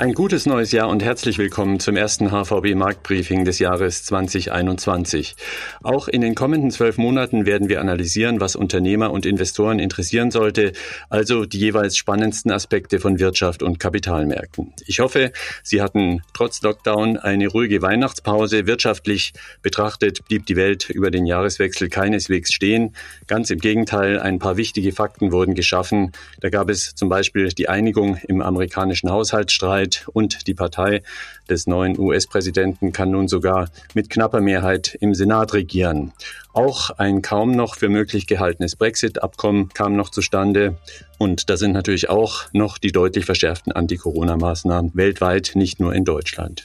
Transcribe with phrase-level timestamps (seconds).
[0.00, 5.36] Ein gutes neues Jahr und herzlich willkommen zum ersten HVB Marktbriefing des Jahres 2021.
[5.82, 10.72] Auch in den kommenden zwölf Monaten werden wir analysieren, was Unternehmer und Investoren interessieren sollte,
[11.10, 14.72] also die jeweils spannendsten Aspekte von Wirtschaft und Kapitalmärkten.
[14.86, 15.32] Ich hoffe,
[15.62, 18.66] Sie hatten trotz Lockdown eine ruhige Weihnachtspause.
[18.66, 22.96] Wirtschaftlich betrachtet blieb die Welt über den Jahreswechsel keineswegs stehen.
[23.26, 26.12] Ganz im Gegenteil, ein paar wichtige Fakten wurden geschaffen.
[26.40, 31.02] Da gab es zum Beispiel die Einigung im amerikanischen Haushaltsstreit Mehrheit und die Partei
[31.48, 36.12] des neuen US-Präsidenten kann nun sogar mit knapper Mehrheit im Senat regieren.
[36.52, 40.76] Auch ein kaum noch für möglich gehaltenes Brexit-Abkommen kam noch zustande.
[41.18, 46.64] Und da sind natürlich auch noch die deutlich verschärften Anti-Corona-Maßnahmen weltweit, nicht nur in Deutschland.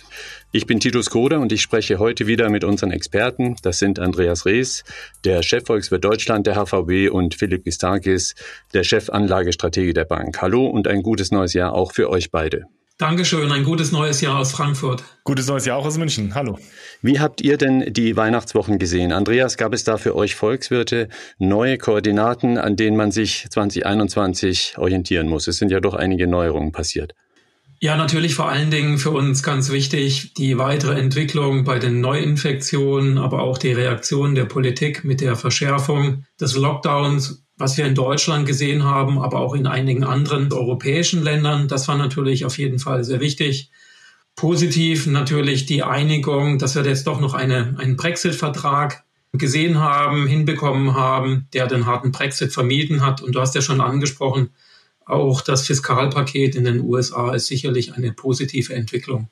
[0.52, 3.58] Ich bin Titus Koder und ich spreche heute wieder mit unseren Experten.
[3.62, 4.86] Das sind Andreas Rees,
[5.24, 8.34] der Chefvolkswirt Deutschland der HVB und Philipp Gistakis,
[8.74, 10.42] der Chefanlagestratege der Bank.
[10.42, 12.68] Hallo und ein gutes neues Jahr auch für euch beide.
[12.98, 15.04] Dankeschön, ein gutes neues Jahr aus Frankfurt.
[15.26, 16.34] Gutes neues Jahr auch aus München.
[16.34, 16.58] Hallo.
[17.02, 19.12] Wie habt ihr denn die Weihnachtswochen gesehen?
[19.12, 25.28] Andreas, gab es da für euch Volkswirte neue Koordinaten, an denen man sich 2021 orientieren
[25.28, 25.48] muss?
[25.50, 27.14] Es sind ja doch einige Neuerungen passiert.
[27.82, 33.18] Ja, natürlich vor allen Dingen für uns ganz wichtig die weitere Entwicklung bei den Neuinfektionen,
[33.18, 38.46] aber auch die Reaktion der Politik mit der Verschärfung des Lockdowns was wir in Deutschland
[38.46, 41.68] gesehen haben, aber auch in einigen anderen europäischen Ländern.
[41.68, 43.72] Das war natürlich auf jeden Fall sehr wichtig.
[44.36, 50.94] Positiv natürlich die Einigung, dass wir jetzt doch noch eine, einen Brexit-Vertrag gesehen haben, hinbekommen
[50.96, 53.22] haben, der den harten Brexit vermieden hat.
[53.22, 54.50] Und du hast ja schon angesprochen,
[55.06, 59.30] auch das Fiskalpaket in den USA ist sicherlich eine positive Entwicklung.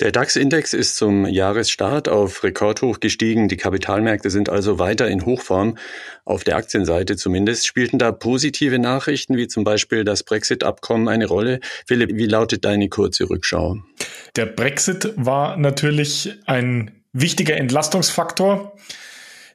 [0.00, 3.48] Der DAX-Index ist zum Jahresstart auf Rekordhoch gestiegen.
[3.48, 5.76] Die Kapitalmärkte sind also weiter in Hochform,
[6.24, 7.66] auf der Aktienseite zumindest.
[7.66, 11.60] Spielten da positive Nachrichten, wie zum Beispiel das Brexit-Abkommen, eine Rolle?
[11.86, 13.78] Philipp, wie lautet deine kurze Rückschau?
[14.36, 18.76] Der Brexit war natürlich ein wichtiger Entlastungsfaktor.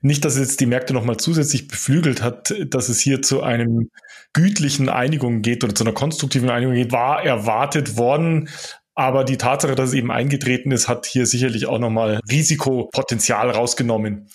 [0.02, 3.90] Nicht, dass es jetzt die Märkte nochmal zusätzlich beflügelt hat, dass es hier zu einem
[4.34, 8.50] gütlichen Einigung geht oder zu einer konstruktiven Einigung geht, war erwartet worden.
[8.95, 14.29] Aber die Tatsache, dass es eben eingetreten ist, hat hier sicherlich auch nochmal Risikopotenzial rausgenommen.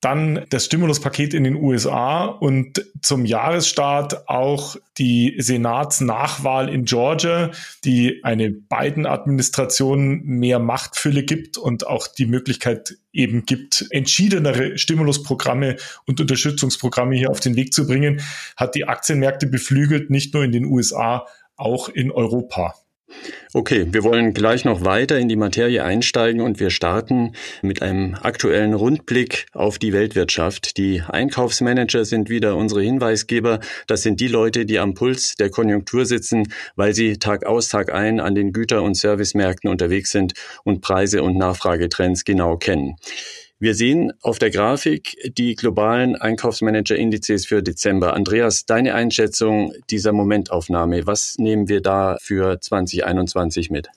[0.00, 7.50] Dann das Stimuluspaket in den USA und zum Jahresstart auch die Senatsnachwahl in Georgia,
[7.84, 15.76] die eine Biden-Administration mehr Machtfülle gibt und auch die Möglichkeit eben gibt, entschiedenere Stimulusprogramme
[16.06, 18.22] und Unterstützungsprogramme hier auf den Weg zu bringen,
[18.56, 21.26] hat die Aktienmärkte beflügelt, nicht nur in den USA,
[21.56, 22.74] auch in Europa.
[23.52, 27.32] Okay, wir wollen gleich noch weiter in die Materie einsteigen und wir starten
[27.62, 30.76] mit einem aktuellen Rundblick auf die Weltwirtschaft.
[30.76, 33.60] Die Einkaufsmanager sind wieder unsere Hinweisgeber.
[33.86, 37.92] Das sind die Leute, die am Puls der Konjunktur sitzen, weil sie Tag aus, Tag
[37.92, 40.34] ein an den Güter- und Servicemärkten unterwegs sind
[40.64, 42.96] und Preise und Nachfragetrends genau kennen.
[43.62, 48.14] Wir sehen auf der Grafik die globalen Einkaufsmanager-Indizes für Dezember.
[48.14, 53.88] Andreas, deine Einschätzung dieser Momentaufnahme, was nehmen wir da für 2021 mit?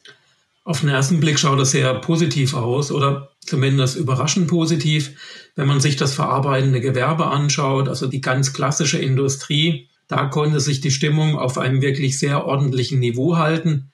[0.65, 5.11] Auf den ersten Blick schaut das sehr positiv aus oder zumindest überraschend positiv.
[5.55, 10.81] Wenn man sich das verarbeitende Gewerbe anschaut, also die ganz klassische Industrie, da konnte sich
[10.81, 13.93] die Stimmung auf einem wirklich sehr ordentlichen Niveau halten.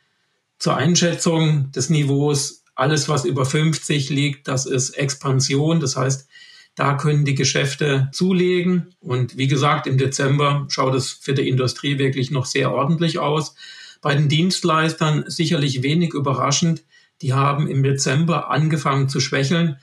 [0.58, 5.79] Zur Einschätzung des Niveaus alles, was über 50 liegt, das ist Expansion.
[5.79, 6.28] Das heißt,
[6.75, 8.95] da können die Geschäfte zulegen.
[9.01, 13.56] Und wie gesagt, im Dezember schaut es für die Industrie wirklich noch sehr ordentlich aus.
[14.01, 16.84] Bei den Dienstleistern sicherlich wenig überraschend.
[17.22, 19.75] Die haben im Dezember angefangen zu schwächeln.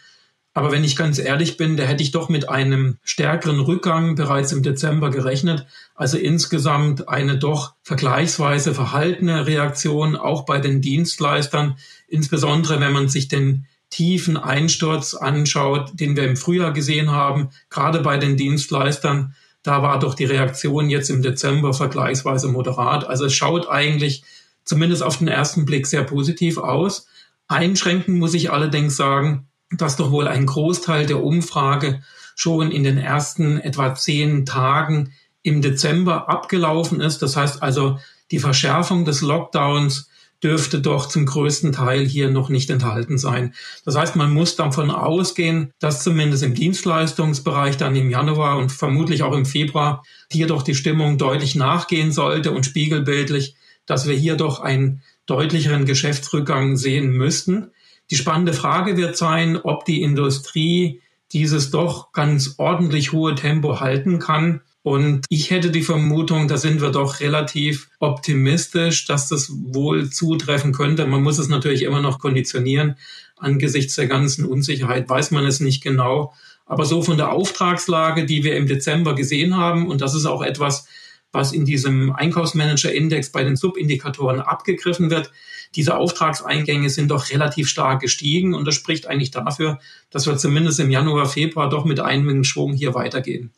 [0.56, 4.52] Aber wenn ich ganz ehrlich bin, da hätte ich doch mit einem stärkeren Rückgang bereits
[4.52, 5.66] im Dezember gerechnet.
[5.94, 11.76] Also insgesamt eine doch vergleichsweise verhaltene Reaktion auch bei den Dienstleistern,
[12.08, 18.00] insbesondere wenn man sich den tiefen Einsturz anschaut, den wir im Frühjahr gesehen haben, gerade
[18.00, 19.34] bei den Dienstleistern.
[19.62, 23.06] Da war doch die Reaktion jetzt im Dezember vergleichsweise moderat.
[23.06, 24.24] Also es schaut eigentlich
[24.64, 27.08] zumindest auf den ersten Blick sehr positiv aus.
[27.46, 32.02] Einschränken muss ich allerdings sagen, dass doch wohl ein Großteil der Umfrage
[32.34, 37.22] schon in den ersten etwa zehn Tagen im Dezember abgelaufen ist.
[37.22, 37.98] Das heißt also,
[38.30, 40.08] die Verschärfung des Lockdowns
[40.42, 43.54] dürfte doch zum größten Teil hier noch nicht enthalten sein.
[43.84, 49.22] Das heißt, man muss davon ausgehen, dass zumindest im Dienstleistungsbereich dann im Januar und vermutlich
[49.22, 54.36] auch im Februar hier doch die Stimmung deutlich nachgehen sollte und spiegelbildlich, dass wir hier
[54.36, 57.70] doch einen deutlicheren Geschäftsrückgang sehen müssten.
[58.10, 61.00] Die spannende Frage wird sein, ob die Industrie
[61.32, 66.80] dieses doch ganz ordentlich hohe Tempo halten kann Und ich hätte die Vermutung, da sind
[66.80, 71.08] wir doch relativ optimistisch, dass das wohl zutreffen könnte.
[71.08, 72.94] Man muss es natürlich immer noch konditionieren.
[73.36, 76.34] Angesichts der ganzen Unsicherheit weiß man es nicht genau.
[76.66, 80.42] Aber so von der Auftragslage, die wir im Dezember gesehen haben, und das ist auch
[80.42, 80.86] etwas,
[81.32, 85.32] was in diesem Einkaufsmanager-Index bei den Subindikatoren abgegriffen wird,
[85.74, 89.78] diese Auftragseingänge sind doch relativ stark gestiegen und das spricht eigentlich dafür,
[90.10, 93.52] dass wir zumindest im Januar, Februar doch mit einigem Schwung hier weitergehen.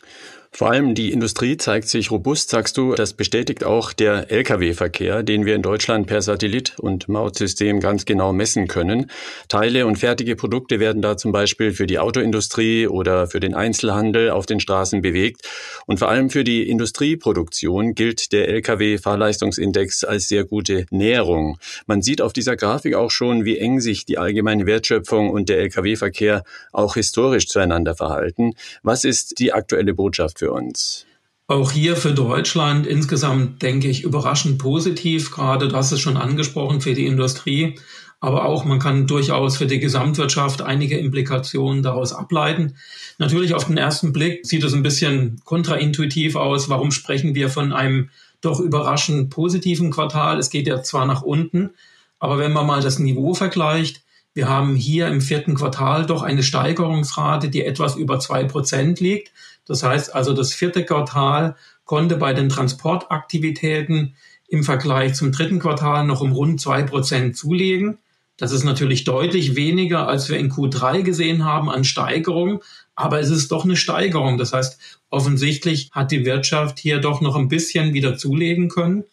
[0.50, 2.94] Vor allem die Industrie zeigt sich robust, sagst du.
[2.94, 8.32] Das bestätigt auch der Lkw-Verkehr, den wir in Deutschland per Satellit und Mautsystem ganz genau
[8.32, 9.10] messen können.
[9.48, 14.30] Teile und fertige Produkte werden da zum Beispiel für die Autoindustrie oder für den Einzelhandel
[14.30, 15.42] auf den Straßen bewegt.
[15.86, 21.58] Und vor allem für die Industrieproduktion gilt der Lkw-Fahrleistungsindex als sehr gute Näherung.
[21.86, 25.60] Man sieht auf dieser Grafik auch schon, wie eng sich die allgemeine Wertschöpfung und der
[25.60, 26.42] Lkw-Verkehr
[26.72, 28.54] auch historisch zueinander verhalten.
[28.82, 31.06] Was ist die aktuelle Botschaft für uns?
[31.46, 35.30] Auch hier für Deutschland insgesamt denke ich überraschend positiv.
[35.30, 37.78] Gerade das ist schon angesprochen für die Industrie.
[38.20, 42.74] Aber auch man kann durchaus für die Gesamtwirtschaft einige Implikationen daraus ableiten.
[43.18, 46.68] Natürlich auf den ersten Blick sieht es ein bisschen kontraintuitiv aus.
[46.68, 50.38] Warum sprechen wir von einem doch überraschend positiven Quartal?
[50.38, 51.70] Es geht ja zwar nach unten,
[52.18, 54.02] aber wenn man mal das Niveau vergleicht,
[54.34, 59.32] wir haben hier im vierten Quartal doch eine Steigerungsrate, die etwas über zwei Prozent liegt.
[59.68, 61.54] Das heißt also, das vierte Quartal
[61.84, 64.16] konnte bei den Transportaktivitäten
[64.48, 67.98] im Vergleich zum dritten Quartal noch um rund zwei Prozent zulegen.
[68.38, 72.62] Das ist natürlich deutlich weniger, als wir in Q3 gesehen haben an Steigerung,
[72.94, 74.38] aber es ist doch eine Steigerung.
[74.38, 74.78] Das heißt,
[75.10, 79.04] offensichtlich hat die Wirtschaft hier doch noch ein bisschen wieder zulegen können.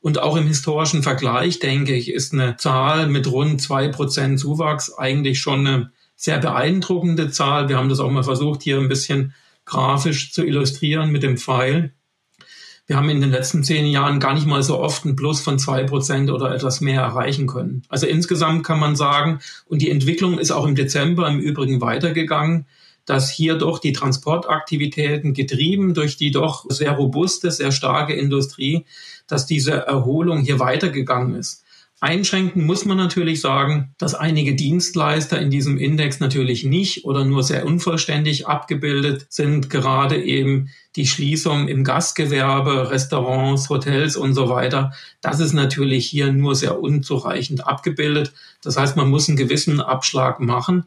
[0.00, 4.96] Und auch im historischen Vergleich, denke ich, ist eine Zahl mit rund zwei Prozent Zuwachs
[4.96, 7.68] eigentlich schon eine sehr beeindruckende Zahl.
[7.68, 9.34] Wir haben das auch mal versucht, hier ein bisschen
[9.68, 11.92] grafisch zu illustrieren mit dem Pfeil.
[12.86, 15.58] Wir haben in den letzten zehn Jahren gar nicht mal so oft ein Plus von
[15.58, 17.82] zwei Prozent oder etwas mehr erreichen können.
[17.90, 22.66] Also insgesamt kann man sagen, und die Entwicklung ist auch im Dezember im Übrigen weitergegangen,
[23.04, 28.86] dass hier doch die Transportaktivitäten getrieben durch die doch sehr robuste, sehr starke Industrie,
[29.26, 31.64] dass diese Erholung hier weitergegangen ist.
[32.00, 37.42] Einschränken muss man natürlich sagen, dass einige Dienstleister in diesem Index natürlich nicht oder nur
[37.42, 39.68] sehr unvollständig abgebildet sind.
[39.68, 44.92] Gerade eben die Schließung im Gastgewerbe, Restaurants, Hotels und so weiter.
[45.20, 48.32] Das ist natürlich hier nur sehr unzureichend abgebildet.
[48.62, 50.84] Das heißt, man muss einen gewissen Abschlag machen.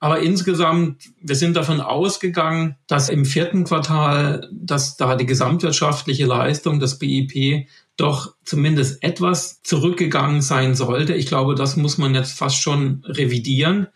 [0.00, 6.78] Aber insgesamt, wir sind davon ausgegangen, dass im vierten Quartal, dass da die gesamtwirtschaftliche Leistung,
[6.78, 11.14] das BIP, doch zumindest etwas zurückgegangen sein sollte.
[11.14, 13.88] Ich glaube, das muss man jetzt fast schon revidieren.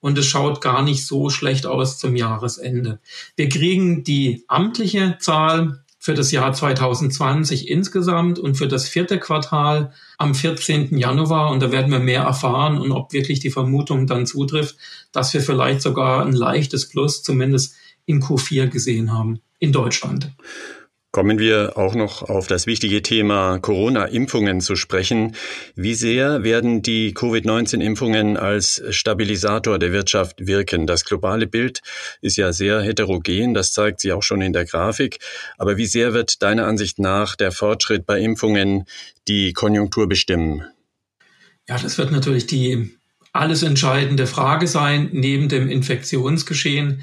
[0.00, 3.00] Und es schaut gar nicht so schlecht aus zum Jahresende.
[3.36, 9.94] Wir kriegen die amtliche Zahl für das Jahr 2020 insgesamt und für das vierte Quartal
[10.18, 10.98] am 14.
[10.98, 11.50] Januar.
[11.50, 14.76] Und da werden wir mehr erfahren und ob wirklich die Vermutung dann zutrifft,
[15.12, 17.74] dass wir vielleicht sogar ein leichtes Plus zumindest
[18.04, 20.30] in Q4 gesehen haben in Deutschland.
[21.14, 25.36] Kommen wir auch noch auf das wichtige Thema Corona-Impfungen zu sprechen.
[25.76, 30.88] Wie sehr werden die Covid-19-Impfungen als Stabilisator der Wirtschaft wirken?
[30.88, 31.82] Das globale Bild
[32.20, 35.20] ist ja sehr heterogen, das zeigt sich auch schon in der Grafik.
[35.56, 38.82] Aber wie sehr wird deiner Ansicht nach der Fortschritt bei Impfungen
[39.28, 40.64] die Konjunktur bestimmen?
[41.68, 42.90] Ja, das wird natürlich die
[43.32, 47.02] alles entscheidende Frage sein, neben dem Infektionsgeschehen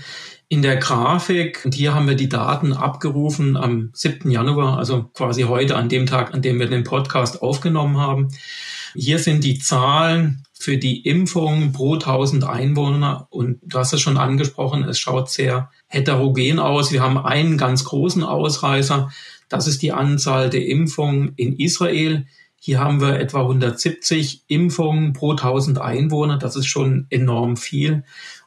[0.52, 4.30] in der Grafik, und hier haben wir die Daten abgerufen am 7.
[4.30, 8.28] Januar, also quasi heute an dem Tag, an dem wir den Podcast aufgenommen haben.
[8.94, 14.18] Hier sind die Zahlen für die Impfung pro 1000 Einwohner und du hast es schon
[14.18, 16.92] angesprochen, es schaut sehr heterogen aus.
[16.92, 19.10] Wir haben einen ganz großen Ausreißer,
[19.48, 22.26] das ist die Anzahl der Impfungen in Israel.
[22.60, 26.38] Hier haben wir etwa 170 Impfungen pro 1000 Einwohner.
[26.38, 28.04] Das ist schon enorm viel.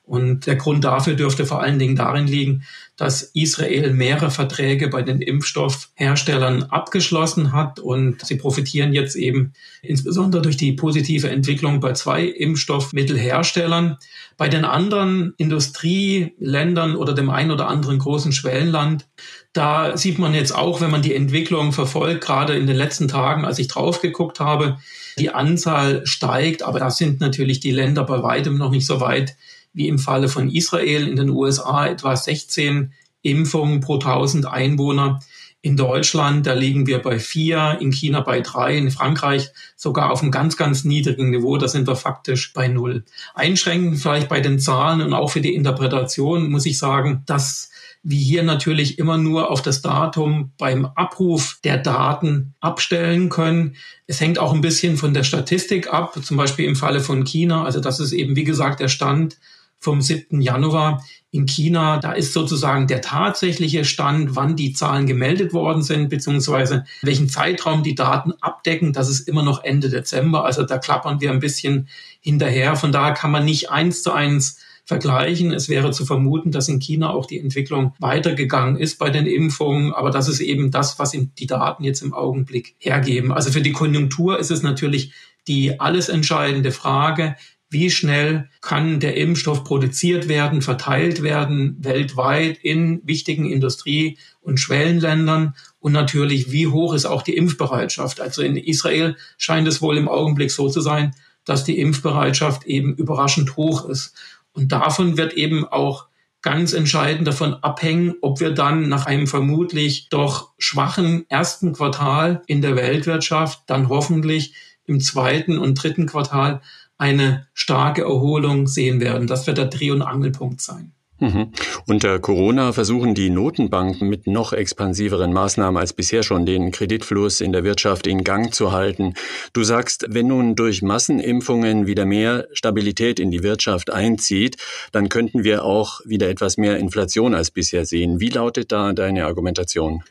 [0.07, 2.65] Und der Grund dafür dürfte vor allen Dingen darin liegen,
[2.97, 10.43] dass Israel mehrere Verträge bei den Impfstoffherstellern abgeschlossen hat und sie profitieren jetzt eben insbesondere
[10.43, 13.97] durch die positive Entwicklung bei zwei Impfstoffmittelherstellern.
[14.37, 19.07] Bei den anderen Industrieländern oder dem einen oder anderen großen Schwellenland,
[19.55, 23.47] da sieht man jetzt auch, wenn man die Entwicklung verfolgt, gerade in den letzten Tagen,
[23.47, 24.77] als ich drauf geguckt habe,
[25.19, 29.37] die Anzahl steigt, aber da sind natürlich die Länder bei weitem noch nicht so weit,
[29.75, 35.21] wie im Falle von Israel in den USA etwa 16 Impfungen pro 1000 Einwohner.
[35.61, 40.23] In Deutschland, da liegen wir bei vier, in China bei drei, in Frankreich sogar auf
[40.23, 43.05] einem ganz, ganz niedrigen Niveau, da sind wir faktisch bei null.
[43.35, 47.71] Einschränkend vielleicht bei den Zahlen und auch für die Interpretation muss ich sagen, dass
[48.07, 53.77] wie hier natürlich immer nur auf das Datum beim Abruf der Daten abstellen können.
[54.07, 57.65] Es hängt auch ein bisschen von der Statistik ab, zum Beispiel im Falle von China.
[57.65, 59.39] Also das ist eben, wie gesagt, der Stand
[59.85, 60.41] vom 7.
[60.41, 61.99] Januar in China.
[61.99, 67.83] Da ist sozusagen der tatsächliche Stand, wann die Zahlen gemeldet worden sind, beziehungsweise welchen Zeitraum
[67.83, 68.93] die Daten abdecken.
[68.93, 70.45] Das ist immer noch Ende Dezember.
[70.45, 71.89] Also da klappern wir ein bisschen
[72.21, 72.77] hinterher.
[72.77, 75.53] Von daher kann man nicht eins zu eins vergleichen.
[75.53, 79.93] Es wäre zu vermuten, dass in China auch die Entwicklung weitergegangen ist bei den Impfungen,
[79.93, 83.33] aber das ist eben das, was die Daten jetzt im Augenblick hergeben.
[83.33, 85.13] Also für die Konjunktur ist es natürlich
[85.47, 87.37] die alles entscheidende Frage,
[87.75, 95.55] wie schnell kann der Impfstoff produziert werden, verteilt werden weltweit in wichtigen Industrie- und Schwellenländern
[95.81, 98.21] und natürlich, wie hoch ist auch die Impfbereitschaft.
[98.21, 101.15] Also in Israel scheint es wohl im Augenblick so zu sein,
[101.45, 104.15] dass die Impfbereitschaft eben überraschend hoch ist.
[104.53, 106.07] Und davon wird eben auch
[106.41, 112.63] ganz entscheidend davon abhängen, ob wir dann nach einem vermutlich doch schwachen ersten Quartal in
[112.63, 114.55] der Weltwirtschaft dann hoffentlich
[114.87, 116.61] im zweiten und dritten Quartal
[116.99, 119.27] eine starke Erholung sehen werden.
[119.27, 120.95] Das wird der Dreh- und Angelpunkt sein.
[121.21, 121.53] Mhm.
[121.87, 127.53] Unter Corona versuchen die Notenbanken mit noch expansiveren Maßnahmen als bisher schon den Kreditfluss in
[127.53, 129.15] der Wirtschaft in Gang zu halten.
[129.53, 134.57] Du sagst, wenn nun durch Massenimpfungen wieder mehr Stabilität in die Wirtschaft einzieht,
[134.91, 138.19] dann könnten wir auch wieder etwas mehr Inflation als bisher sehen.
[138.19, 140.03] Wie lautet da deine Argumentation?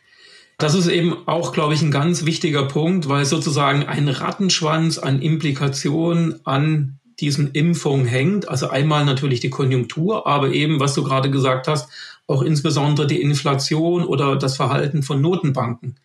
[0.57, 5.21] Das ist eben auch, glaube ich, ein ganz wichtiger Punkt, weil sozusagen ein Rattenschwanz an
[5.21, 8.47] Implikationen an diesen Impfungen hängt.
[8.47, 11.89] Also einmal natürlich die Konjunktur, aber eben, was du gerade gesagt hast,
[12.27, 15.97] auch insbesondere die Inflation oder das Verhalten von Notenbanken.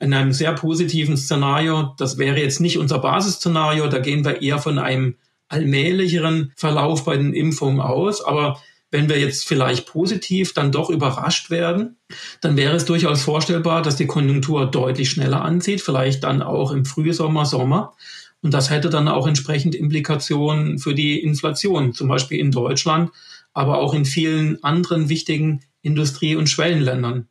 [0.00, 4.58] In einem sehr positiven Szenario, das wäre jetzt nicht unser Basisszenario, da gehen wir eher
[4.58, 5.14] von einem
[5.48, 8.24] allmählicheren Verlauf bei den Impfungen aus.
[8.24, 8.60] Aber
[8.92, 11.96] wenn wir jetzt vielleicht positiv dann doch überrascht werden,
[12.42, 16.84] dann wäre es durchaus vorstellbar, dass die Konjunktur deutlich schneller anzieht, vielleicht dann auch im
[16.84, 17.94] Frühsommer, Sommer.
[18.42, 23.10] Und das hätte dann auch entsprechend Implikationen für die Inflation, zum Beispiel in Deutschland,
[23.54, 27.28] aber auch in vielen anderen wichtigen Industrie- und Schwellenländern.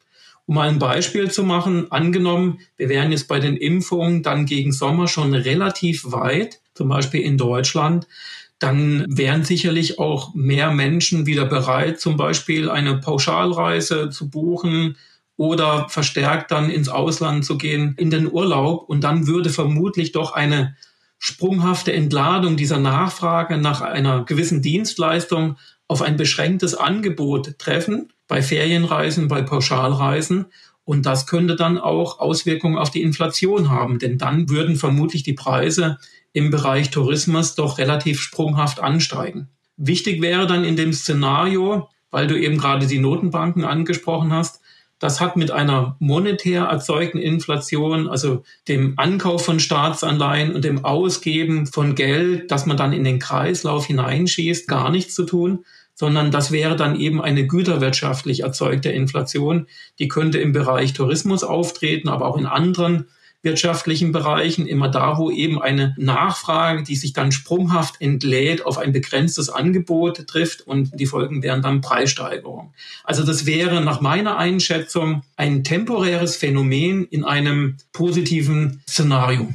[0.47, 4.71] Um mal ein Beispiel zu machen, angenommen, wir wären jetzt bei den Impfungen dann gegen
[4.71, 8.07] Sommer schon relativ weit, zum Beispiel in Deutschland,
[8.61, 14.97] dann wären sicherlich auch mehr Menschen wieder bereit, zum Beispiel eine Pauschalreise zu buchen
[15.35, 18.87] oder verstärkt dann ins Ausland zu gehen, in den Urlaub.
[18.87, 20.75] Und dann würde vermutlich doch eine
[21.17, 29.27] sprunghafte Entladung dieser Nachfrage nach einer gewissen Dienstleistung auf ein beschränktes Angebot treffen, bei Ferienreisen,
[29.27, 30.45] bei Pauschalreisen.
[30.83, 35.33] Und das könnte dann auch Auswirkungen auf die Inflation haben, denn dann würden vermutlich die
[35.33, 35.97] Preise
[36.33, 39.49] im Bereich Tourismus doch relativ sprunghaft ansteigen.
[39.77, 44.61] Wichtig wäre dann in dem Szenario, weil du eben gerade die Notenbanken angesprochen hast,
[45.01, 51.65] das hat mit einer monetär erzeugten Inflation, also dem Ankauf von Staatsanleihen und dem Ausgeben
[51.65, 56.51] von Geld, das man dann in den Kreislauf hineinschießt, gar nichts zu tun, sondern das
[56.51, 59.65] wäre dann eben eine güterwirtschaftlich erzeugte Inflation.
[59.97, 63.07] Die könnte im Bereich Tourismus auftreten, aber auch in anderen
[63.43, 68.91] wirtschaftlichen Bereichen, immer da, wo eben eine Nachfrage, die sich dann sprunghaft entlädt, auf ein
[68.91, 72.73] begrenztes Angebot trifft und die Folgen wären dann Preissteigerung.
[73.03, 79.49] Also das wäre nach meiner Einschätzung ein temporäres Phänomen in einem positiven Szenario.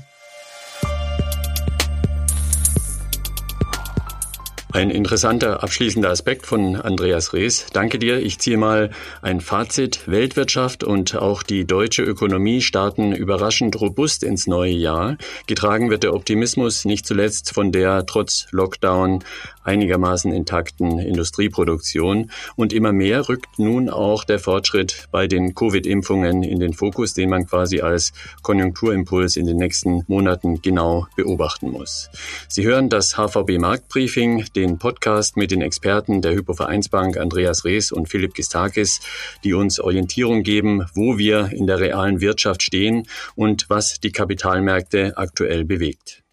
[4.76, 7.64] Ein interessanter abschließender Aspekt von Andreas Rees.
[7.72, 8.20] Danke dir.
[8.20, 8.90] Ich ziehe mal
[9.22, 10.00] ein Fazit.
[10.04, 15.16] Weltwirtschaft und auch die deutsche Ökonomie starten überraschend robust ins neue Jahr.
[15.46, 19.24] Getragen wird der Optimismus nicht zuletzt von der trotz Lockdown
[19.66, 22.30] einigermaßen intakten Industrieproduktion.
[22.56, 27.30] Und immer mehr rückt nun auch der Fortschritt bei den Covid-Impfungen in den Fokus, den
[27.30, 32.08] man quasi als Konjunkturimpuls in den nächsten Monaten genau beobachten muss.
[32.48, 38.08] Sie hören das HVB Marktbriefing, den Podcast mit den Experten der Hypovereinsbank Andreas Rees und
[38.08, 39.00] Philipp Gistakis,
[39.44, 45.16] die uns Orientierung geben, wo wir in der realen Wirtschaft stehen und was die Kapitalmärkte
[45.16, 46.25] aktuell bewegt.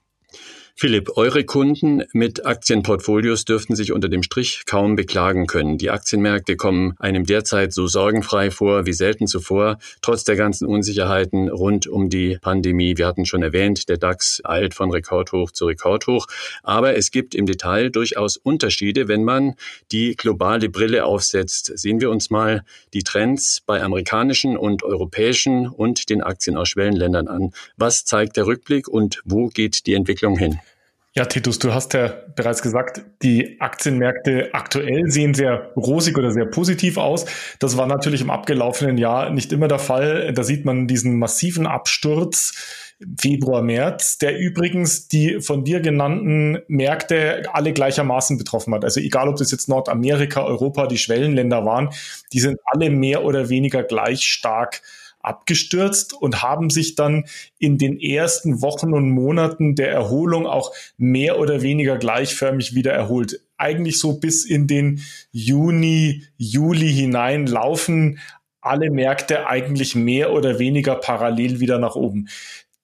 [0.76, 5.78] Philipp, eure Kunden mit Aktienportfolios dürften sich unter dem Strich kaum beklagen können.
[5.78, 11.48] Die Aktienmärkte kommen einem derzeit so sorgenfrei vor wie selten zuvor, trotz der ganzen Unsicherheiten
[11.50, 12.98] rund um die Pandemie.
[12.98, 16.26] Wir hatten schon erwähnt, der DAX eilt von Rekordhoch zu Rekordhoch.
[16.64, 19.54] Aber es gibt im Detail durchaus Unterschiede, wenn man
[19.92, 21.72] die globale Brille aufsetzt.
[21.78, 22.64] Sehen wir uns mal
[22.94, 27.54] die Trends bei amerikanischen und europäischen und den Aktien aus Schwellenländern an.
[27.78, 30.60] Was zeigt der Rückblick und wo geht die Entwicklung hin?
[31.16, 36.48] Ja, Titus, du hast ja bereits gesagt, die Aktienmärkte aktuell sehen sehr rosig oder sehr
[36.48, 37.26] positiv aus.
[37.60, 40.34] Das war natürlich im abgelaufenen Jahr nicht immer der Fall.
[40.34, 47.44] Da sieht man diesen massiven Absturz Februar, März, der übrigens die von dir genannten Märkte
[47.54, 48.84] alle gleichermaßen betroffen hat.
[48.84, 51.90] Also egal, ob das jetzt Nordamerika, Europa, die Schwellenländer waren,
[52.32, 54.82] die sind alle mehr oder weniger gleich stark
[55.24, 57.26] abgestürzt und haben sich dann
[57.58, 63.42] in den ersten Wochen und Monaten der Erholung auch mehr oder weniger gleichförmig wieder erholt.
[63.58, 65.02] Eigentlich so bis in den
[65.32, 68.20] Juni, Juli hinein laufen
[68.64, 72.30] alle Märkte eigentlich mehr oder weniger parallel wieder nach oben.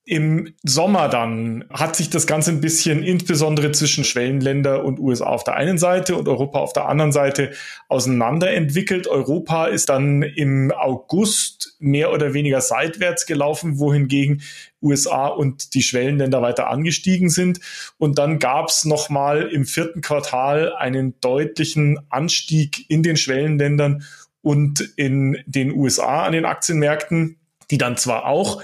[0.09, 5.43] Im Sommer dann hat sich das Ganze ein bisschen insbesondere zwischen Schwellenländer und USA auf
[5.43, 7.51] der einen Seite und Europa auf der anderen Seite
[7.89, 9.05] auseinanderentwickelt.
[9.05, 14.41] Europa ist dann im August mehr oder weniger seitwärts gelaufen, wohingegen
[14.81, 17.59] USA und die Schwellenländer weiter angestiegen sind.
[17.99, 24.03] Und dann gab es nochmal im vierten Quartal einen deutlichen Anstieg in den Schwellenländern
[24.41, 27.37] und in den USA an den Aktienmärkten,
[27.69, 28.59] die dann zwar auch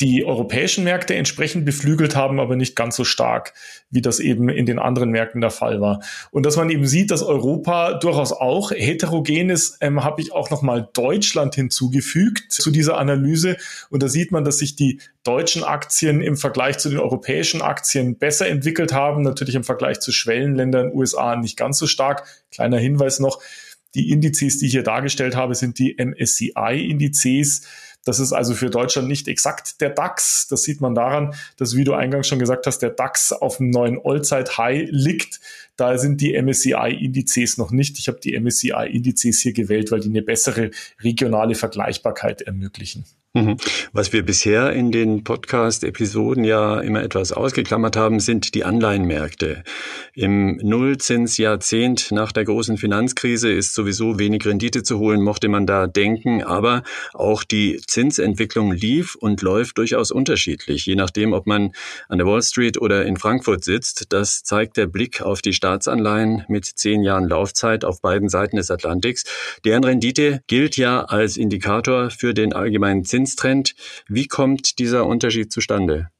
[0.00, 3.52] die europäischen Märkte entsprechend beflügelt haben, aber nicht ganz so stark,
[3.90, 6.00] wie das eben in den anderen Märkten der Fall war.
[6.30, 10.50] Und dass man eben sieht, dass Europa durchaus auch heterogen ist, ähm, habe ich auch
[10.50, 13.56] nochmal Deutschland hinzugefügt zu dieser Analyse.
[13.90, 18.18] Und da sieht man, dass sich die deutschen Aktien im Vergleich zu den europäischen Aktien
[18.18, 22.24] besser entwickelt haben, natürlich im Vergleich zu Schwellenländern, USA nicht ganz so stark.
[22.52, 23.42] Kleiner Hinweis noch,
[23.94, 27.62] die Indizes, die ich hier dargestellt habe, sind die MSCI-Indizes
[28.04, 30.46] das ist also für Deutschland nicht exakt der DAX.
[30.48, 33.70] Das sieht man daran, dass, wie du eingangs schon gesagt hast, der DAX auf einem
[33.70, 35.40] neuen Allzeit-High liegt.
[35.76, 37.98] Da sind die MSCI-Indizes noch nicht.
[37.98, 40.70] Ich habe die MSCI-Indizes hier gewählt, weil die eine bessere
[41.02, 43.04] regionale Vergleichbarkeit ermöglichen.
[43.34, 43.58] Mhm.
[43.92, 49.64] Was wir bisher in den Podcast-Episoden ja immer etwas ausgeklammert haben, sind die Anleihenmärkte.
[50.14, 55.86] Im Nullzinsjahrzehnt nach der großen Finanzkrise ist sowieso wenig Rendite zu holen, mochte man da
[55.86, 56.82] denken, aber
[57.12, 61.72] auch die Zinsentwicklung lief und läuft durchaus unterschiedlich, je nachdem, ob man
[62.08, 64.06] an der Wall Street oder in Frankfurt sitzt.
[64.10, 68.70] Das zeigt der Blick auf die Staatsanleihen mit zehn Jahren Laufzeit auf beiden Seiten des
[68.70, 69.24] Atlantiks.
[69.66, 73.74] Deren Rendite gilt ja als Indikator für den allgemeinen Zins Zinstrend.
[74.06, 76.10] Wie kommt dieser Unterschied zustande?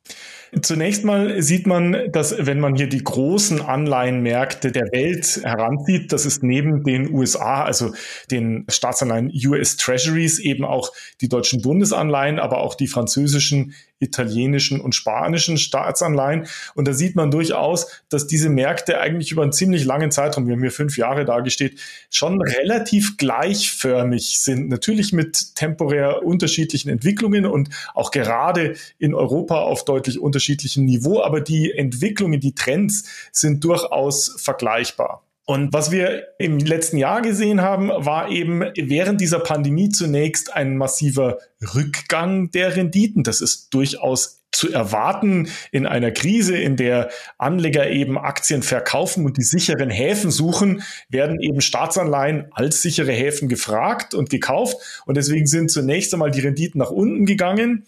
[0.63, 6.25] Zunächst mal sieht man, dass wenn man hier die großen Anleihenmärkte der Welt heranzieht, das
[6.25, 7.93] ist neben den USA, also
[8.31, 14.95] den Staatsanleihen US Treasuries, eben auch die deutschen Bundesanleihen, aber auch die französischen italienischen und
[14.95, 16.47] spanischen Staatsanleihen.
[16.75, 20.55] Und da sieht man durchaus, dass diese Märkte eigentlich über einen ziemlich langen Zeitraum, wir
[20.55, 21.79] haben hier fünf Jahre dargestellt,
[22.11, 24.69] schon relativ gleichförmig sind.
[24.69, 31.23] Natürlich mit temporär unterschiedlichen Entwicklungen und auch gerade in Europa auf deutlich unterschiedlichem Niveau.
[31.23, 35.28] Aber die Entwicklungen, die Trends sind durchaus vergleichbar.
[35.51, 40.77] Und was wir im letzten Jahr gesehen haben, war eben während dieser Pandemie zunächst ein
[40.77, 41.39] massiver
[41.75, 43.23] Rückgang der Renditen.
[43.23, 47.09] Das ist durchaus zu erwarten in einer Krise, in der
[47.39, 53.49] Anleger eben Aktien verkaufen und die sicheren Häfen suchen, werden eben Staatsanleihen als sichere Häfen
[53.49, 55.03] gefragt und gekauft.
[55.07, 57.87] Und deswegen sind zunächst einmal die Renditen nach unten gegangen.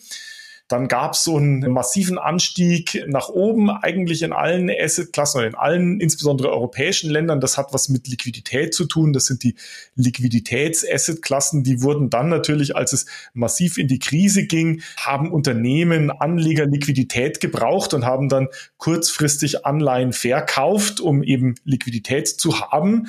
[0.70, 5.56] Dann gab es so einen massiven Anstieg nach oben, eigentlich in allen Assetklassen oder in
[5.56, 7.40] allen, insbesondere europäischen Ländern.
[7.40, 9.12] Das hat was mit Liquidität zu tun.
[9.12, 9.56] Das sind die
[9.96, 11.64] Liquiditäts-Assetklassen.
[11.64, 17.40] Die wurden dann natürlich, als es massiv in die Krise ging, haben Unternehmen, Anleger Liquidität
[17.40, 23.08] gebraucht und haben dann kurzfristig Anleihen verkauft, um eben Liquidität zu haben.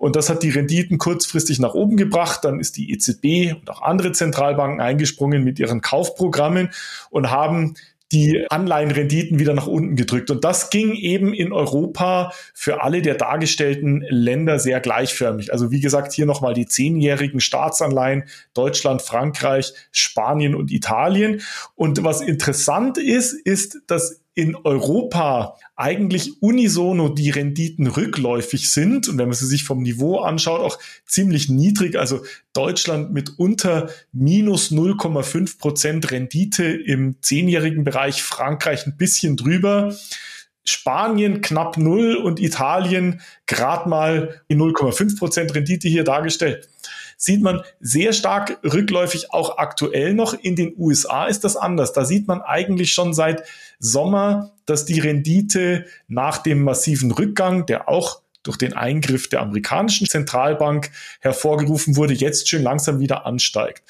[0.00, 2.44] Und das hat die Renditen kurzfristig nach oben gebracht.
[2.44, 6.70] Dann ist die EZB und auch andere Zentralbanken eingesprungen mit ihren Kaufprogrammen
[7.08, 7.74] und haben
[8.12, 10.30] die Anleihenrenditen wieder nach unten gedrückt.
[10.30, 15.52] Und das ging eben in Europa für alle der dargestellten Länder sehr gleichförmig.
[15.52, 21.42] Also wie gesagt, hier nochmal die zehnjährigen Staatsanleihen Deutschland, Frankreich, Spanien und Italien.
[21.76, 29.18] Und was interessant ist, ist, dass in Europa eigentlich unisono die Renditen rückläufig sind und
[29.18, 31.98] wenn man sie sich vom Niveau anschaut, auch ziemlich niedrig.
[31.98, 32.24] Also
[32.54, 39.94] Deutschland mit unter minus 0,5 Prozent Rendite im zehnjährigen Bereich, Frankreich ein bisschen drüber.
[40.64, 46.68] Spanien knapp null und Italien gerade mal in 0,5 Prozent Rendite hier dargestellt.
[47.22, 50.32] Sieht man sehr stark rückläufig auch aktuell noch.
[50.32, 51.92] In den USA ist das anders.
[51.92, 53.42] Da sieht man eigentlich schon seit
[53.78, 60.06] Sommer, dass die Rendite nach dem massiven Rückgang, der auch durch den Eingriff der amerikanischen
[60.06, 63.82] Zentralbank hervorgerufen wurde, jetzt schön langsam wieder ansteigt.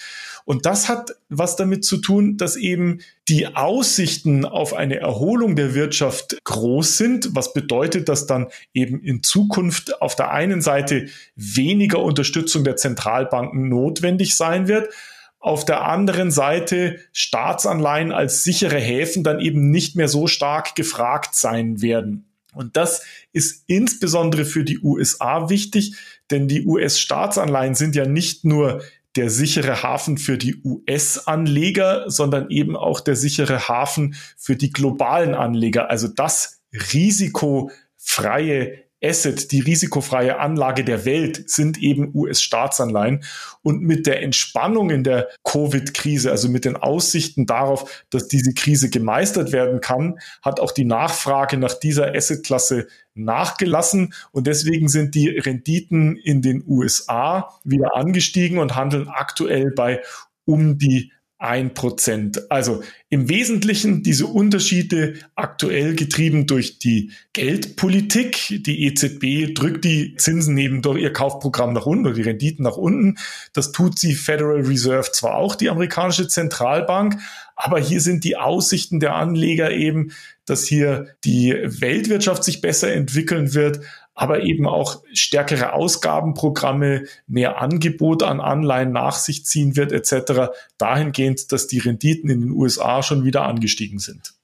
[0.44, 5.74] Und das hat was damit zu tun, dass eben die Aussichten auf eine Erholung der
[5.74, 12.00] Wirtschaft groß sind, was bedeutet, dass dann eben in Zukunft auf der einen Seite weniger
[12.00, 14.92] Unterstützung der Zentralbanken notwendig sein wird,
[15.38, 21.34] auf der anderen Seite Staatsanleihen als sichere Häfen dann eben nicht mehr so stark gefragt
[21.34, 22.30] sein werden.
[22.54, 25.94] Und das ist insbesondere für die USA wichtig,
[26.30, 28.82] denn die US-Staatsanleihen sind ja nicht nur
[29.16, 35.34] der sichere Hafen für die US-Anleger, sondern eben auch der sichere Hafen für die globalen
[35.34, 35.90] Anleger.
[35.90, 36.60] Also das
[36.92, 43.24] risikofreie Asset, die risikofreie Anlage der Welt sind eben US-Staatsanleihen.
[43.62, 48.90] Und mit der Entspannung in der Covid-Krise, also mit den Aussichten darauf, dass diese Krise
[48.90, 54.14] gemeistert werden kann, hat auch die Nachfrage nach dieser Assetklasse nachgelassen.
[54.32, 60.00] Und deswegen sind die Renditen in den USA wieder angestiegen und handeln aktuell bei
[60.44, 62.50] um die ein Prozent.
[62.50, 68.62] Also im Wesentlichen diese Unterschiede aktuell getrieben durch die Geldpolitik.
[68.66, 72.76] Die EZB drückt die Zinsen neben durch ihr Kaufprogramm nach unten oder die Renditen nach
[72.76, 73.16] unten.
[73.55, 77.18] Das tut sie Federal Reserve zwar auch, die amerikanische Zentralbank,
[77.57, 80.12] aber hier sind die Aussichten der Anleger eben,
[80.44, 83.81] dass hier die Weltwirtschaft sich besser entwickeln wird,
[84.20, 90.52] aber eben auch stärkere Ausgabenprogramme, mehr Angebot an Anleihen nach sich ziehen wird etc.
[90.76, 94.35] dahingehend, dass die Renditen in den USA schon wieder angestiegen sind.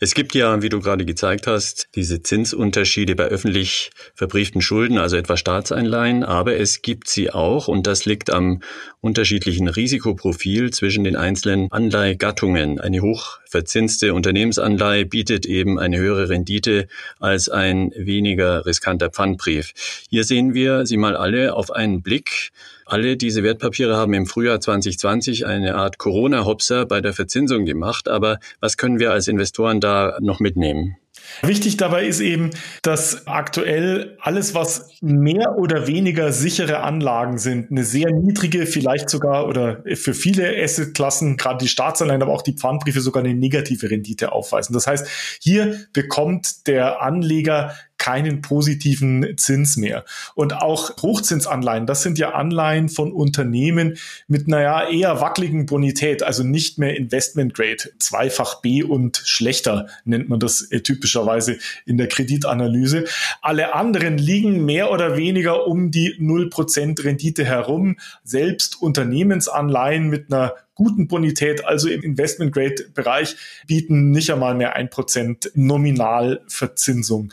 [0.00, 5.16] Es gibt ja, wie du gerade gezeigt hast, diese Zinsunterschiede bei öffentlich verbrieften Schulden, also
[5.16, 8.60] etwa Staatseinleihen, aber es gibt sie auch und das liegt am
[9.00, 12.80] unterschiedlichen Risikoprofil zwischen den einzelnen Anleihegattungen.
[12.80, 16.86] Eine hochverzinste Unternehmensanleihe bietet eben eine höhere Rendite
[17.18, 19.72] als ein weniger riskanter Pfandbrief.
[20.10, 22.52] Hier sehen wir sie mal alle auf einen Blick.
[22.88, 28.06] Alle diese Wertpapiere haben im Frühjahr 2020 eine Art Corona-Hopser bei der Verzinsung gemacht.
[28.08, 30.96] Aber was können wir als Investoren da noch mitnehmen?
[31.42, 32.50] Wichtig dabei ist eben,
[32.82, 39.48] dass aktuell alles, was mehr oder weniger sichere Anlagen sind, eine sehr niedrige, vielleicht sogar
[39.48, 44.30] oder für viele Assetklassen, gerade die Staatsanleihen, aber auch die Pfandbriefe sogar eine negative Rendite
[44.30, 44.72] aufweisen.
[44.74, 45.08] Das heißt,
[45.40, 47.74] hier bekommt der Anleger
[48.06, 50.04] keinen positiven Zins mehr.
[50.36, 56.44] Und auch Hochzinsanleihen, das sind ja Anleihen von Unternehmen mit, naja, eher wackeligen Bonität, also
[56.44, 62.06] nicht mehr Investment Grade, zweifach B und schlechter nennt man das äh, typischerweise in der
[62.06, 63.06] Kreditanalyse.
[63.42, 67.96] Alle anderen liegen mehr oder weniger um die 0% Rendite herum.
[68.22, 73.34] Selbst Unternehmensanleihen mit einer guten Bonität, also im Investment Grade Bereich,
[73.66, 77.32] bieten nicht einmal mehr ein Prozent Nominalverzinsung.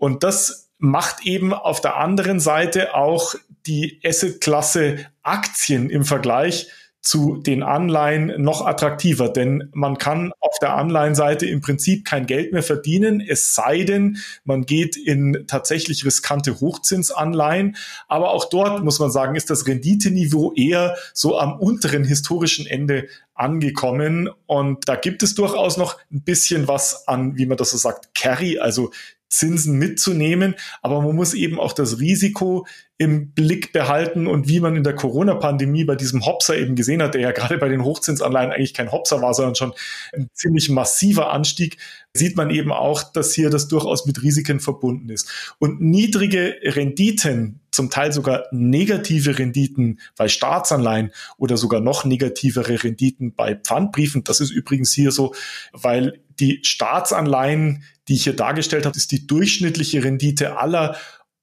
[0.00, 3.34] Und das macht eben auf der anderen Seite auch
[3.66, 6.68] die Assetklasse Aktien im Vergleich
[7.02, 12.52] zu den Anleihen noch attraktiver, denn man kann auf der Anleihenseite im Prinzip kein Geld
[12.52, 17.76] mehr verdienen, es sei denn, man geht in tatsächlich riskante Hochzinsanleihen.
[18.08, 23.08] Aber auch dort muss man sagen, ist das Renditeniveau eher so am unteren historischen Ende
[23.34, 24.28] angekommen.
[24.46, 28.14] Und da gibt es durchaus noch ein bisschen was an, wie man das so sagt,
[28.14, 28.90] Carry, also
[29.30, 30.56] Zinsen mitzunehmen.
[30.82, 32.66] Aber man muss eben auch das Risiko
[32.98, 37.14] im Blick behalten und wie man in der Corona-Pandemie bei diesem Hopser eben gesehen hat,
[37.14, 39.72] der ja gerade bei den Hochzinsanleihen eigentlich kein Hopser war, sondern schon
[40.12, 41.78] ein ziemlich massiver Anstieg,
[42.12, 45.54] sieht man eben auch, dass hier das durchaus mit Risiken verbunden ist.
[45.58, 53.32] Und niedrige Renditen, zum Teil sogar negative Renditen bei Staatsanleihen oder sogar noch negativere Renditen
[53.32, 55.34] bei Pfandbriefen, das ist übrigens hier so,
[55.72, 60.94] weil die Staatsanleihen, die ich hier dargestellt habe, ist die durchschnittliche Rendite aller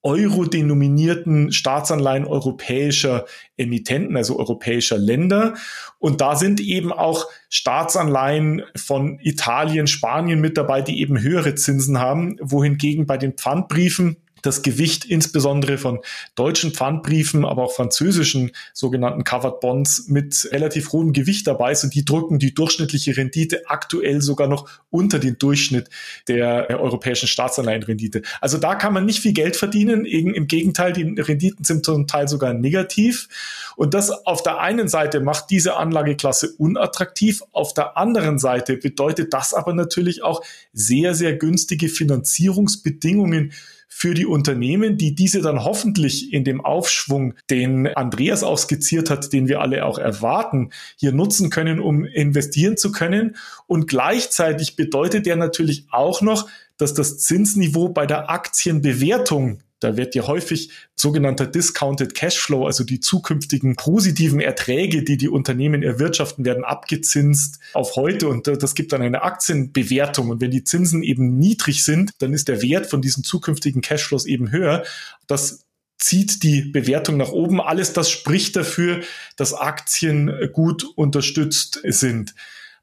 [0.03, 3.25] euro-denominierten Staatsanleihen europäischer
[3.57, 5.55] Emittenten, also europäischer Länder.
[5.97, 11.97] Und da sind eben auch Staatsanleihen von Italien, Spanien mit dabei, die eben höhere Zinsen
[11.97, 15.99] haben, wohingegen bei den Pfandbriefen das Gewicht insbesondere von
[16.35, 21.93] deutschen Pfandbriefen, aber auch französischen sogenannten Covered Bonds mit relativ hohem Gewicht dabei ist und
[21.93, 25.89] die drücken die durchschnittliche Rendite aktuell sogar noch unter den Durchschnitt
[26.27, 28.21] der europäischen Staatsanleihenrendite.
[28.41, 30.05] Also da kann man nicht viel Geld verdienen.
[30.05, 33.27] Im Gegenteil, die Renditen sind zum Teil sogar negativ.
[33.75, 37.43] Und das auf der einen Seite macht diese Anlageklasse unattraktiv.
[37.51, 40.41] Auf der anderen Seite bedeutet das aber natürlich auch
[40.73, 43.51] sehr, sehr günstige Finanzierungsbedingungen
[43.87, 49.33] für die Unternehmen, die diese dann hoffentlich in dem Aufschwung, den Andreas auch skizziert hat,
[49.33, 53.37] den wir alle auch erwarten, hier nutzen können, um investieren zu können.
[53.65, 56.47] Und gleichzeitig bedeutet der natürlich auch noch,
[56.77, 62.99] dass das Zinsniveau bei der Aktienbewertung da wird ja häufig sogenannter Discounted Cashflow, also die
[62.99, 69.01] zukünftigen positiven Erträge, die die Unternehmen erwirtschaften, werden abgezinst auf heute und das gibt dann
[69.01, 70.29] eine Aktienbewertung.
[70.29, 74.25] Und wenn die Zinsen eben niedrig sind, dann ist der Wert von diesen zukünftigen Cashflows
[74.25, 74.83] eben höher.
[75.27, 75.65] Das
[75.99, 77.61] zieht die Bewertung nach oben.
[77.61, 79.01] Alles das spricht dafür,
[79.35, 82.33] dass Aktien gut unterstützt sind.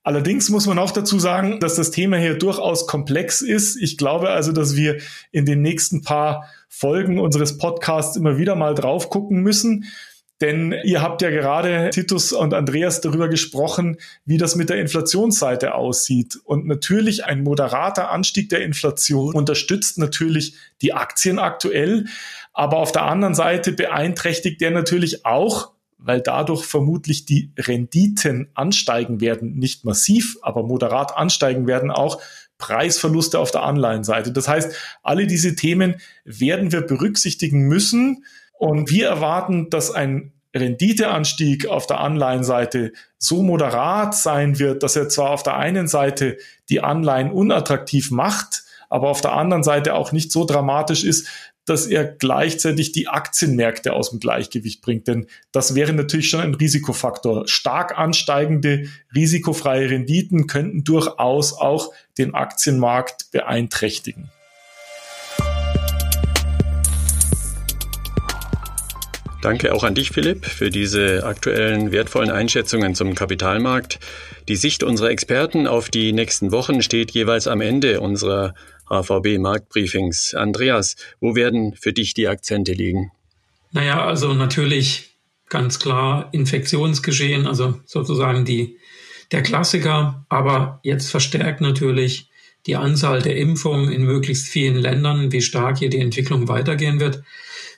[0.05, 3.77] Allerdings muss man auch dazu sagen, dass das Thema hier durchaus komplex ist.
[3.77, 4.99] Ich glaube also, dass wir
[5.33, 9.85] in den nächsten paar Folgen unseres Podcasts immer wieder mal drauf gucken müssen.
[10.41, 15.75] Denn ihr habt ja gerade Titus und Andreas darüber gesprochen, wie das mit der Inflationsseite
[15.75, 16.37] aussieht.
[16.45, 22.07] Und natürlich ein moderater Anstieg der Inflation unterstützt natürlich die Aktien aktuell.
[22.53, 29.23] Aber auf der anderen Seite beeinträchtigt der natürlich auch weil dadurch vermutlich die Renditen ansteigen
[29.23, 32.21] werden, nicht massiv, aber moderat ansteigen werden auch
[32.65, 34.33] Preisverluste auf der Anleihenseite.
[34.33, 38.25] Das heißt, alle diese Themen werden wir berücksichtigen müssen
[38.55, 45.11] und wir erwarten, dass ein Renditeanstieg auf der Anleihenseite so moderat sein wird, dass er
[45.11, 46.39] zwar auf der einen Seite
[46.71, 51.29] die Anleihen unattraktiv macht, aber auf der anderen Seite auch nicht so dramatisch ist,
[51.67, 55.09] dass er gleichzeitig die Aktienmärkte aus dem Gleichgewicht bringt.
[55.09, 57.49] Denn das wäre natürlich schon ein Risikofaktor.
[57.49, 64.31] Stark ansteigende risikofreie Renditen könnten durchaus auch den Aktienmarkt beeinträchtigen.
[69.45, 74.01] Danke auch an dich, Philipp, für diese aktuellen wertvollen Einschätzungen zum Kapitalmarkt.
[74.49, 78.55] Die Sicht unserer Experten auf die nächsten Wochen steht jeweils am Ende unserer
[78.89, 80.35] HVB Marktbriefings.
[80.35, 83.13] Andreas, wo werden für dich die Akzente liegen?
[83.73, 85.11] Naja, also natürlich
[85.51, 88.79] ganz klar Infektionsgeschehen, also sozusagen die,
[89.35, 92.31] der Klassiker, aber jetzt verstärkt natürlich
[92.67, 97.25] die Anzahl der Impfungen in möglichst vielen Ländern, wie stark hier die Entwicklung weitergehen wird.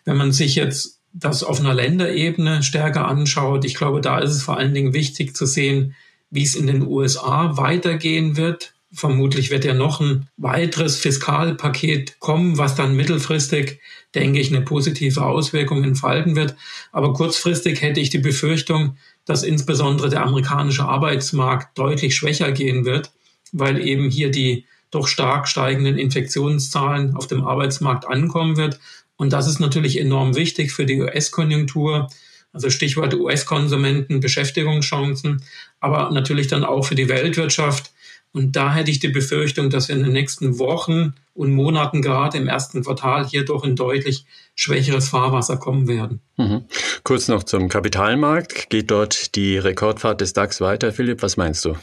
[0.05, 4.43] Wenn man sich jetzt das auf einer Länderebene stärker anschaut, ich glaube, da ist es
[4.43, 5.95] vor allen Dingen wichtig zu sehen,
[6.31, 8.75] wie es in den USA weitergehen wird.
[8.93, 13.81] Vermutlich wird ja noch ein weiteres Fiskalpaket kommen, was dann mittelfristig,
[14.15, 16.55] denke ich, eine positive Auswirkung entfalten wird.
[16.93, 23.13] Aber kurzfristig hätte ich die Befürchtung, dass insbesondere der amerikanische Arbeitsmarkt deutlich schwächer gehen wird,
[23.53, 28.79] weil eben hier die doch stark steigenden Infektionszahlen auf dem Arbeitsmarkt ankommen wird.
[29.17, 32.09] Und das ist natürlich enorm wichtig für die US-Konjunktur.
[32.53, 35.43] Also Stichwort US-Konsumenten, Beschäftigungschancen,
[35.81, 37.93] aber natürlich dann auch für die Weltwirtschaft
[38.37, 42.37] und da hätte ich die Befürchtung, dass wir in den nächsten Wochen und Monaten gerade
[42.37, 46.21] im ersten Quartal hier doch in deutlich schwächeres Fahrwasser kommen werden.
[46.37, 46.65] Mhm.
[47.05, 48.71] Kurz noch zum Kapitalmarkt.
[48.71, 50.93] Geht dort die Rekordfahrt des DAX weiter?
[50.93, 51.77] Philipp, was meinst du?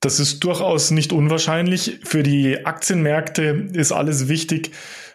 [0.00, 1.98] Das ist durchaus nicht unwahrscheinlich.
[2.04, 4.70] Für die Aktienmärkte ist alles wichtig,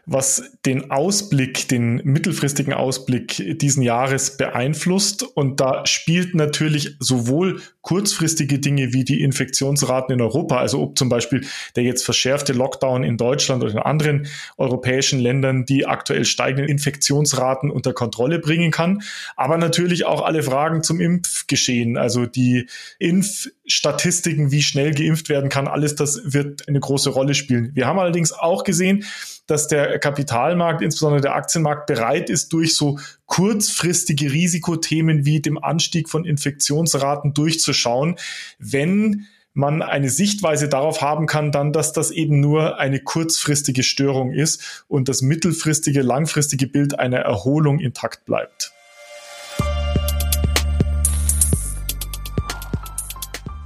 [0.06, 5.24] was den Ausblick, den mittelfristigen Ausblick diesen Jahres beeinflusst.
[5.24, 11.08] Und da spielt natürlich sowohl kurzfristige Dinge wie die Infektionsraten in Europa, also ob zum
[11.08, 11.46] Beispiel
[11.76, 17.70] der jetzt verschärfte Lockdown in Deutschland oder in anderen europäischen Ländern die aktuell steigenden Infektionsraten
[17.70, 19.04] unter Kontrolle bringen kann,
[19.36, 22.68] aber natürlich auch alle Fragen zum Impfgeschehen, also die
[22.98, 27.70] Impfstatistiken, wie schnell geimpft werden kann, alles das wird eine große Rolle spielen.
[27.76, 29.06] Wir haben allerdings auch gesehen,
[29.48, 36.10] dass der Kapitalmarkt, insbesondere der Aktienmarkt, bereit ist, durch so kurzfristige Risikothemen wie dem Anstieg
[36.10, 38.16] von Infektionsraten durchzuschauen,
[38.60, 44.34] wenn man eine Sichtweise darauf haben kann, dann, dass das eben nur eine kurzfristige Störung
[44.34, 48.75] ist und das mittelfristige, langfristige Bild einer Erholung intakt bleibt.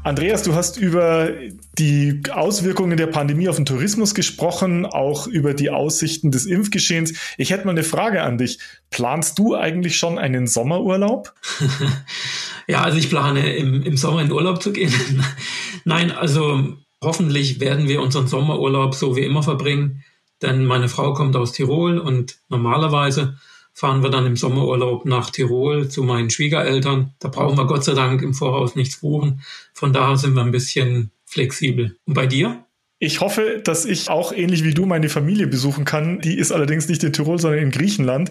[0.03, 1.29] Andreas, du hast über
[1.77, 7.13] die Auswirkungen der Pandemie auf den Tourismus gesprochen, auch über die Aussichten des Impfgeschehens.
[7.37, 8.59] Ich hätte mal eine Frage an dich.
[8.91, 11.33] Planst du eigentlich schon einen Sommerurlaub?
[12.67, 14.93] ja, also ich plane im, im Sommer in Urlaub zu gehen.
[15.83, 20.03] Nein, also hoffentlich werden wir unseren Sommerurlaub so wie immer verbringen.
[20.41, 23.37] denn meine Frau kommt aus Tirol und normalerweise
[23.73, 27.13] fahren wir dann im Sommerurlaub nach Tirol zu meinen Schwiegereltern.
[27.19, 29.41] Da brauchen wir Gott sei Dank im Voraus nichts buchen.
[29.73, 31.95] Von daher sind wir ein bisschen flexibel.
[32.05, 32.65] Und bei dir?
[33.01, 36.19] Ich hoffe, dass ich auch ähnlich wie du meine Familie besuchen kann.
[36.19, 38.29] Die ist allerdings nicht in Tirol, sondern in Griechenland.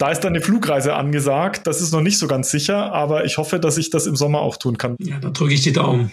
[0.00, 1.68] Da ist dann eine Flugreise angesagt.
[1.68, 4.40] Das ist noch nicht so ganz sicher, aber ich hoffe, dass ich das im Sommer
[4.40, 4.96] auch tun kann.
[4.98, 6.12] Ja, da drücke ich die Daumen.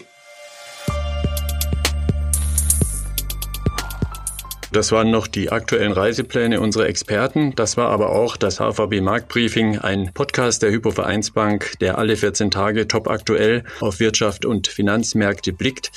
[4.76, 7.56] Das waren noch die aktuellen Reisepläne unserer Experten.
[7.56, 12.52] Das war aber auch das HVB Marktbriefing, ein Podcast der Hypo Vereinsbank, der alle 14
[12.52, 15.94] Tage top aktuell auf Wirtschaft und Finanzmärkte blickt.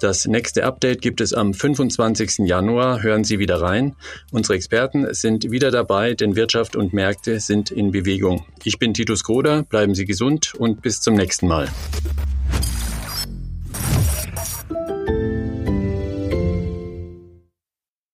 [0.00, 2.46] Das nächste Update gibt es am 25.
[2.46, 3.02] Januar.
[3.02, 3.96] Hören Sie wieder rein.
[4.30, 8.46] Unsere Experten sind wieder dabei, denn Wirtschaft und Märkte sind in Bewegung.
[8.64, 9.62] Ich bin Titus Groder.
[9.62, 11.68] Bleiben Sie gesund und bis zum nächsten Mal.